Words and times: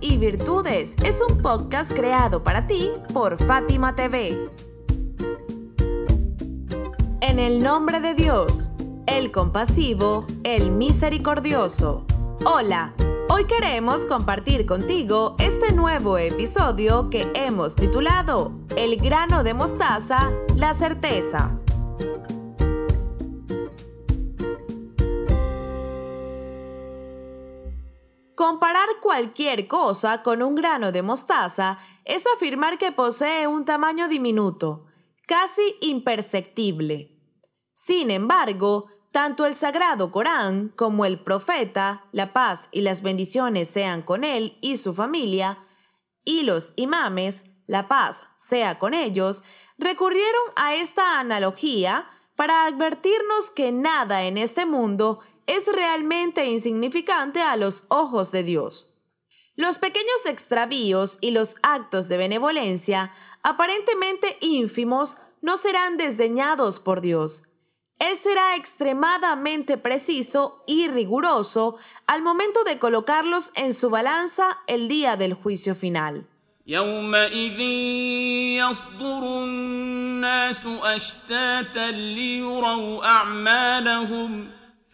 Y 0.00 0.18
Virtudes 0.18 0.94
es 1.02 1.22
un 1.26 1.38
podcast 1.38 1.90
creado 1.90 2.42
para 2.42 2.66
ti 2.66 2.90
por 3.14 3.38
Fátima 3.38 3.94
TV. 3.96 4.50
En 7.22 7.38
el 7.38 7.62
nombre 7.62 8.00
de 8.00 8.12
Dios, 8.12 8.68
el 9.06 9.32
compasivo, 9.32 10.26
el 10.44 10.72
misericordioso. 10.72 12.04
Hola, 12.44 12.92
hoy 13.30 13.46
queremos 13.46 14.04
compartir 14.04 14.66
contigo 14.66 15.36
este 15.38 15.72
nuevo 15.72 16.18
episodio 16.18 17.08
que 17.08 17.26
hemos 17.34 17.76
titulado 17.76 18.52
El 18.76 18.98
grano 18.98 19.42
de 19.42 19.54
mostaza, 19.54 20.32
la 20.54 20.74
certeza. 20.74 21.58
Cualquier 29.06 29.68
cosa 29.68 30.24
con 30.24 30.42
un 30.42 30.56
grano 30.56 30.90
de 30.90 31.00
mostaza 31.00 31.78
es 32.04 32.26
afirmar 32.26 32.76
que 32.76 32.90
posee 32.90 33.46
un 33.46 33.64
tamaño 33.64 34.08
diminuto, 34.08 34.86
casi 35.28 35.76
imperceptible. 35.80 37.16
Sin 37.72 38.10
embargo, 38.10 38.88
tanto 39.12 39.46
el 39.46 39.54
sagrado 39.54 40.10
Corán 40.10 40.70
como 40.70 41.04
el 41.04 41.20
profeta, 41.20 42.04
la 42.10 42.32
paz 42.32 42.68
y 42.72 42.80
las 42.80 43.00
bendiciones 43.00 43.68
sean 43.68 44.02
con 44.02 44.24
él 44.24 44.58
y 44.60 44.76
su 44.76 44.92
familia, 44.92 45.58
y 46.24 46.42
los 46.42 46.72
imames, 46.74 47.44
la 47.66 47.86
paz 47.86 48.24
sea 48.34 48.80
con 48.80 48.92
ellos, 48.92 49.44
recurrieron 49.78 50.44
a 50.56 50.74
esta 50.74 51.20
analogía 51.20 52.10
para 52.34 52.66
advertirnos 52.66 53.50
que 53.50 53.70
nada 53.70 54.24
en 54.24 54.36
este 54.36 54.66
mundo 54.66 55.20
es 55.46 55.66
realmente 55.66 56.46
insignificante 56.46 57.40
a 57.40 57.56
los 57.56 57.84
ojos 57.88 58.32
de 58.32 58.42
Dios. 58.42 58.94
Los 59.54 59.78
pequeños 59.78 60.26
extravíos 60.26 61.18
y 61.20 61.30
los 61.30 61.56
actos 61.62 62.08
de 62.08 62.18
benevolencia, 62.18 63.12
aparentemente 63.42 64.36
ínfimos, 64.40 65.16
no 65.40 65.56
serán 65.56 65.96
desdeñados 65.96 66.80
por 66.80 67.00
Dios. 67.00 67.44
Él 67.98 68.16
será 68.18 68.56
extremadamente 68.56 69.78
preciso 69.78 70.62
y 70.66 70.88
riguroso 70.88 71.76
al 72.06 72.20
momento 72.20 72.62
de 72.64 72.78
colocarlos 72.78 73.52
en 73.54 73.72
su 73.72 73.88
balanza 73.88 74.58
el 74.66 74.88
día 74.88 75.16
del 75.16 75.32
juicio 75.32 75.74
final. 75.74 76.26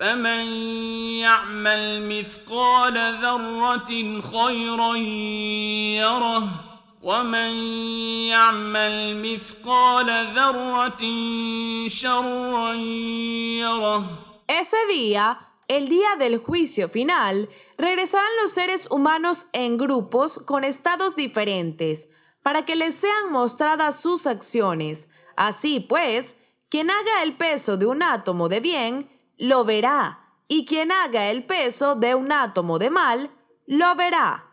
فمن 0.00 0.46
يعمل 1.20 2.08
مثقال 2.08 2.94
ذرة 3.22 4.20
خيرا 4.20 4.96
يره 5.96 6.48
ومن 7.02 7.52
يعمل 8.28 9.22
مثقال 9.22 10.06
ذرة 10.34 11.02
شرا 11.88 12.72
يره 13.62 14.04
Ese 14.48 14.76
día, 14.88 15.38
el 15.66 15.88
día 15.88 16.16
del 16.18 16.38
juicio 16.38 16.88
final, 16.88 17.48
regresarán 17.78 18.30
los 18.40 18.52
seres 18.52 18.88
humanos 18.90 19.48
en 19.52 19.76
grupos 19.76 20.38
con 20.38 20.62
estados 20.62 21.16
diferentes, 21.16 22.08
para 22.42 22.64
que 22.64 22.76
les 22.76 22.94
sean 22.94 23.32
mostradas 23.32 24.00
sus 24.00 24.26
acciones. 24.26 25.08
Así 25.36 25.80
pues, 25.80 26.36
quien 26.68 26.90
haga 26.90 27.22
el 27.22 27.36
peso 27.36 27.76
de 27.76 27.86
un 27.86 28.02
átomo 28.02 28.48
de 28.48 28.60
bien, 28.60 29.10
lo 29.41 29.65
verá, 29.65 30.19
y 30.47 30.65
quien 30.65 30.91
haga 30.91 31.31
el 31.31 31.47
peso 31.47 31.95
de 31.95 32.13
un 32.13 32.31
átomo 32.31 32.77
de 32.77 32.91
mal, 32.91 33.31
lo 33.65 33.95
verá. 33.95 34.45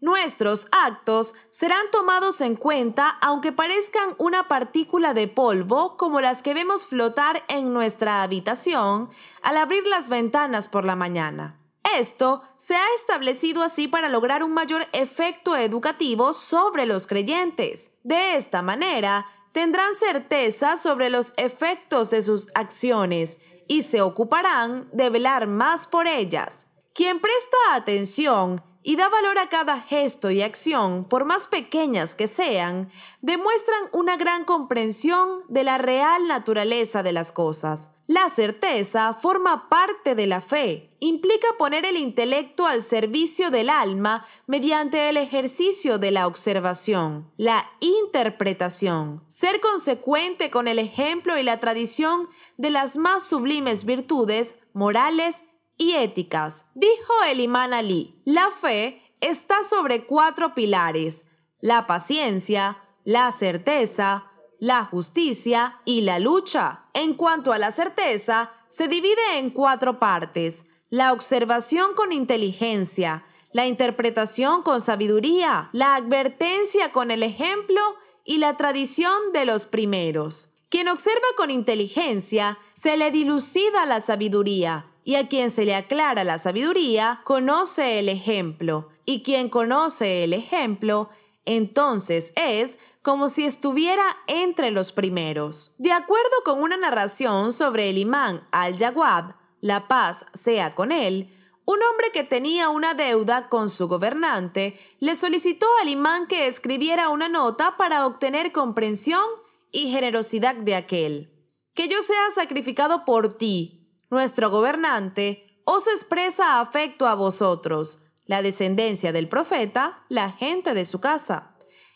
Nuestros 0.00 0.66
actos 0.72 1.34
serán 1.50 1.90
tomados 1.92 2.40
en 2.40 2.56
cuenta 2.56 3.18
aunque 3.20 3.52
parezcan 3.52 4.14
una 4.16 4.48
partícula 4.48 5.12
de 5.12 5.28
polvo 5.28 5.98
como 5.98 6.22
las 6.22 6.42
que 6.42 6.54
vemos 6.54 6.86
flotar 6.86 7.44
en 7.48 7.74
nuestra 7.74 8.22
habitación 8.22 9.10
al 9.42 9.58
abrir 9.58 9.86
las 9.86 10.08
ventanas 10.08 10.68
por 10.68 10.86
la 10.86 10.96
mañana. 10.96 11.60
Esto 11.98 12.40
se 12.56 12.76
ha 12.76 12.94
establecido 12.96 13.62
así 13.62 13.88
para 13.88 14.08
lograr 14.08 14.42
un 14.42 14.54
mayor 14.54 14.86
efecto 14.92 15.54
educativo 15.54 16.32
sobre 16.32 16.86
los 16.86 17.06
creyentes. 17.06 17.90
De 18.04 18.36
esta 18.36 18.62
manera, 18.62 19.26
tendrán 19.52 19.92
certeza 19.94 20.78
sobre 20.78 21.10
los 21.10 21.34
efectos 21.36 22.08
de 22.08 22.22
sus 22.22 22.48
acciones 22.54 23.38
y 23.70 23.84
se 23.84 24.00
ocuparán 24.02 24.88
de 24.92 25.10
velar 25.10 25.46
más 25.46 25.86
por 25.86 26.08
ellas. 26.08 26.66
Quien 26.92 27.20
presta 27.20 27.56
atención 27.76 28.60
y 28.82 28.96
da 28.96 29.08
valor 29.08 29.38
a 29.38 29.48
cada 29.48 29.80
gesto 29.80 30.30
y 30.30 30.42
acción, 30.42 31.04
por 31.04 31.24
más 31.24 31.46
pequeñas 31.46 32.14
que 32.14 32.26
sean, 32.26 32.90
demuestran 33.20 33.82
una 33.92 34.16
gran 34.16 34.44
comprensión 34.44 35.42
de 35.48 35.64
la 35.64 35.78
real 35.78 36.26
naturaleza 36.26 37.02
de 37.02 37.12
las 37.12 37.32
cosas. 37.32 37.90
La 38.06 38.28
certeza 38.28 39.12
forma 39.12 39.68
parte 39.68 40.14
de 40.14 40.26
la 40.26 40.40
fe, 40.40 40.90
implica 41.00 41.48
poner 41.58 41.84
el 41.86 41.96
intelecto 41.96 42.66
al 42.66 42.82
servicio 42.82 43.50
del 43.50 43.70
alma 43.70 44.26
mediante 44.46 45.08
el 45.08 45.16
ejercicio 45.16 45.98
de 45.98 46.10
la 46.10 46.26
observación, 46.26 47.30
la 47.36 47.70
interpretación, 47.80 49.24
ser 49.26 49.60
consecuente 49.60 50.50
con 50.50 50.68
el 50.68 50.78
ejemplo 50.78 51.38
y 51.38 51.42
la 51.42 51.58
tradición 51.58 52.28
de 52.58 52.70
las 52.70 52.96
más 52.96 53.24
sublimes 53.24 53.84
virtudes 53.84 54.56
morales 54.72 55.42
y 55.80 55.94
éticas. 55.94 56.66
Dijo 56.74 57.12
el 57.26 57.40
imán 57.40 57.72
Ali, 57.72 58.20
la 58.26 58.50
fe 58.50 59.02
está 59.20 59.64
sobre 59.64 60.04
cuatro 60.04 60.54
pilares, 60.54 61.24
la 61.60 61.86
paciencia, 61.86 62.76
la 63.04 63.32
certeza, 63.32 64.30
la 64.58 64.84
justicia 64.84 65.80
y 65.86 66.02
la 66.02 66.18
lucha. 66.18 66.84
En 66.92 67.14
cuanto 67.14 67.54
a 67.54 67.58
la 67.58 67.70
certeza, 67.70 68.50
se 68.68 68.88
divide 68.88 69.38
en 69.38 69.48
cuatro 69.48 69.98
partes. 69.98 70.66
La 70.90 71.14
observación 71.14 71.94
con 71.94 72.12
inteligencia, 72.12 73.24
la 73.52 73.66
interpretación 73.66 74.62
con 74.62 74.82
sabiduría, 74.82 75.70
la 75.72 75.94
advertencia 75.94 76.92
con 76.92 77.10
el 77.10 77.22
ejemplo 77.22 77.80
y 78.22 78.36
la 78.36 78.58
tradición 78.58 79.32
de 79.32 79.46
los 79.46 79.64
primeros. 79.64 80.58
Quien 80.68 80.88
observa 80.88 81.26
con 81.38 81.50
inteligencia, 81.50 82.58
se 82.74 82.98
le 82.98 83.10
dilucida 83.10 83.86
la 83.86 84.00
sabiduría, 84.00 84.89
y 85.04 85.14
a 85.14 85.28
quien 85.28 85.50
se 85.50 85.64
le 85.64 85.74
aclara 85.74 86.24
la 86.24 86.38
sabiduría, 86.38 87.20
conoce 87.24 87.98
el 87.98 88.08
ejemplo, 88.08 88.88
y 89.04 89.22
quien 89.22 89.48
conoce 89.48 90.24
el 90.24 90.32
ejemplo, 90.32 91.08
entonces 91.44 92.32
es 92.36 92.78
como 93.02 93.28
si 93.28 93.44
estuviera 93.44 94.04
entre 94.26 94.70
los 94.70 94.92
primeros. 94.92 95.74
De 95.78 95.92
acuerdo 95.92 96.30
con 96.44 96.62
una 96.62 96.76
narración 96.76 97.52
sobre 97.52 97.88
el 97.90 97.98
imán 97.98 98.46
al-Jawad, 98.52 99.36
la 99.60 99.88
paz 99.88 100.26
sea 100.34 100.74
con 100.74 100.92
él, 100.92 101.34
un 101.64 101.78
hombre 101.82 102.10
que 102.12 102.24
tenía 102.24 102.68
una 102.68 102.94
deuda 102.94 103.48
con 103.48 103.68
su 103.68 103.86
gobernante 103.86 104.78
le 104.98 105.14
solicitó 105.14 105.66
al 105.80 105.88
imán 105.88 106.26
que 106.26 106.46
escribiera 106.46 107.10
una 107.10 107.28
nota 107.28 107.76
para 107.76 108.06
obtener 108.06 108.50
comprensión 108.50 109.24
y 109.70 109.90
generosidad 109.90 110.56
de 110.56 110.74
aquel. 110.74 111.30
Que 111.74 111.86
yo 111.86 112.02
sea 112.02 112.30
sacrificado 112.34 113.04
por 113.04 113.34
ti, 113.38 113.79
nuestro 114.10 114.50
gobernante, 114.50 115.46
os 115.64 115.86
expresa 115.86 116.60
afecto 116.60 117.06
a 117.06 117.14
vosotros, 117.14 118.04
la 118.26 118.42
descendencia 118.42 119.12
del 119.12 119.28
profeta, 119.28 120.04
la 120.08 120.32
gente 120.32 120.74
de 120.74 120.84
su 120.84 121.00
casa 121.00 121.50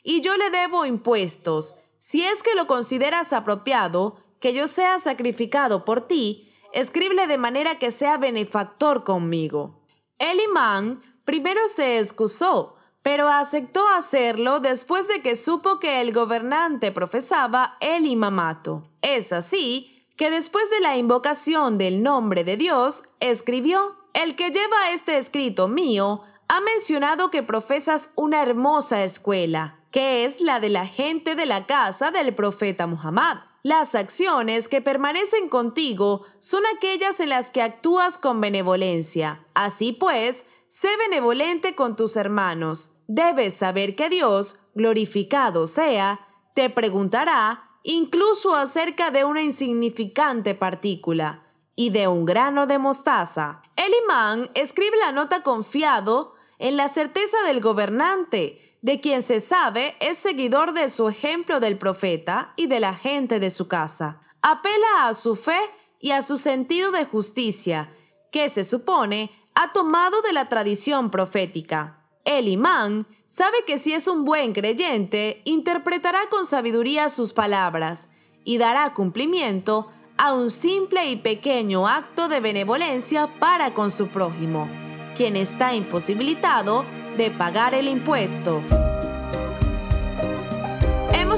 y 0.05 0.21
yo 0.21 0.37
le 0.37 0.51
debo 0.51 0.85
impuestos. 0.85 1.75
Si 1.99 2.23
es 2.23 2.43
que 2.45 2.55
lo 2.55 2.69
consideras 2.69 3.33
apropiado, 3.33 4.19
que 4.39 4.53
yo 4.53 4.69
sea 4.69 5.01
sacrificado 5.01 5.85
por 5.85 6.03
ti, 6.03 6.53
escríbele 6.73 7.27
de 7.27 7.39
manera 7.39 7.79
que 7.79 7.91
sea 7.91 8.19
benefactor 8.19 9.03
conmigo. 9.03 9.83
El 10.19 10.39
imán 10.41 11.01
primero 11.25 11.67
se 11.67 11.99
excusó, 11.99 12.77
pero 13.03 13.29
aceptó 13.29 13.89
hacerlo 13.89 14.61
después 14.61 15.09
de 15.09 15.23
que 15.23 15.35
supo 15.35 15.79
que 15.79 16.03
el 16.03 16.13
gobernante 16.13 16.93
profesaba 16.93 17.79
el 17.81 18.07
imamato. 18.07 18.91
Es 19.01 19.33
así 19.33 19.94
que 20.17 20.31
después 20.31 20.71
de 20.71 20.81
la 20.81 20.97
invocación 20.97 21.79
del 21.79 22.03
nombre 22.03 22.45
de 22.45 22.57
Dios, 22.57 23.05
escribió, 23.21 23.97
El 24.13 24.37
que 24.37 24.51
lleva 24.51 24.91
este 24.93 25.19
escrito 25.19 25.69
mío 25.69 26.23
ha 26.49 26.61
mencionado 26.61 27.31
que 27.31 27.43
profesas 27.43 28.11
una 28.15 28.43
hermosa 28.43 29.03
escuela, 29.03 29.81
que 29.91 30.25
es 30.25 30.41
la 30.41 30.61
de 30.61 30.69
la 30.69 30.87
gente 30.87 31.35
de 31.35 31.47
la 31.47 31.67
casa 31.67 32.11
del 32.11 32.35
profeta 32.35 32.87
Muhammad. 32.87 33.39
Las 33.63 33.95
acciones 33.95 34.69
que 34.69 34.83
permanecen 34.83 35.49
contigo 35.49 36.27
son 36.39 36.63
aquellas 36.77 37.19
en 37.21 37.31
las 37.31 37.51
que 37.51 37.63
actúas 37.63 38.19
con 38.19 38.41
benevolencia. 38.41 39.47
Así 39.55 39.93
pues, 39.93 40.45
sé 40.69 40.89
benevolente 40.99 41.75
con 41.75 41.97
tus 41.97 42.17
hermanos. 42.17 42.99
Debes 43.09 43.55
saber 43.55 43.97
que 43.97 44.11
Dios, 44.11 44.61
glorificado 44.75 45.67
sea, 45.67 46.21
te 46.55 46.69
preguntará 46.69 47.64
incluso 47.85 48.57
acerca 48.57 49.11
de 49.11 49.25
una 49.25 49.43
insignificante 49.43 50.55
partícula 50.55 51.45
y 51.77 51.91
de 51.91 52.09
un 52.09 52.25
grano 52.25 52.67
de 52.67 52.79
mostaza. 52.79 53.63
El 53.77 53.93
imán 54.03 54.51
escribe 54.55 54.97
la 54.97 55.13
nota 55.13 55.43
confiado 55.43 56.35
en 56.59 56.77
la 56.77 56.89
certeza 56.89 57.37
del 57.47 57.61
gobernante, 57.61 58.79
de 58.81 59.01
quien 59.01 59.23
se 59.23 59.41
sabe 59.41 59.97
es 60.01 60.19
seguidor 60.19 60.73
de 60.73 60.89
su 60.89 61.09
ejemplo 61.09 61.61
del 61.61 61.79
profeta 61.79 62.55
y 62.57 62.67
de 62.67 62.81
la 62.81 62.95
gente 62.95 63.39
de 63.39 63.51
su 63.51 63.69
casa. 63.69 64.21
Apela 64.41 65.07
a 65.07 65.15
su 65.15 65.37
fe 65.37 65.59
y 66.01 66.13
a 66.13 66.23
su 66.23 66.37
sentido 66.39 66.91
de 66.91 67.05
justicia, 67.05 67.91
que 68.33 68.49
se 68.49 68.65
supone 68.65 69.31
ha 69.55 69.73
tomado 69.73 70.23
de 70.23 70.33
la 70.33 70.49
tradición 70.49 71.11
profética. 71.11 72.04
El 72.25 72.49
imán 72.49 73.07
sabe 73.27 73.59
que 73.67 73.79
si 73.79 73.93
es 73.93 74.09
un 74.09 74.25
buen 74.25 74.55
creyente, 74.55 75.43
interpretará 75.45 76.21
con 76.31 76.45
sabiduría 76.45 77.11
sus 77.11 77.33
palabras 77.35 78.09
y 78.45 78.59
dará 78.59 78.95
cumplimiento 78.95 79.89
a 80.17 80.33
un 80.33 80.51
simple 80.51 81.11
y 81.11 81.17
pequeño 81.17 81.87
acto 81.87 82.29
de 82.29 82.41
benevolencia 82.41 83.39
para 83.39 83.75
con 83.75 83.91
su 83.91 84.09
prójimo, 84.09 84.69
quien 85.17 85.37
está 85.37 85.75
imposibilitado 85.75 86.85
de 87.17 87.31
pagar 87.31 87.75
el 87.75 87.89
impuesto. 87.89 88.63